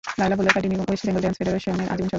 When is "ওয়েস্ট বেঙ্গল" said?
0.87-1.21